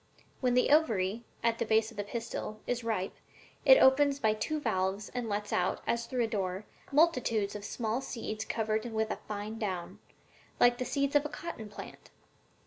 When 0.39 0.55
the 0.55 0.71
ovary, 0.71 1.25
at 1.43 1.59
the 1.59 1.65
base 1.67 1.91
of 1.91 1.97
the 1.97 2.03
pistil, 2.03 2.59
is 2.65 2.83
ripe, 2.83 3.13
it 3.65 3.77
opens 3.77 4.17
by 4.17 4.33
two 4.33 4.59
valves 4.59 5.09
and 5.09 5.29
lets 5.29 5.53
out, 5.53 5.83
as 5.85 6.07
through 6.07 6.23
a 6.23 6.27
door, 6.27 6.65
multitudes 6.91 7.55
of 7.55 7.63
small 7.63 8.01
seeds 8.01 8.43
covered 8.45 8.83
with 8.85 9.11
a 9.11 9.19
fine 9.27 9.59
down, 9.59 9.99
like 10.59 10.79
the 10.79 10.85
seeds 10.85 11.15
of 11.15 11.21
the 11.21 11.29
cotton 11.29 11.69
plant. 11.69 12.09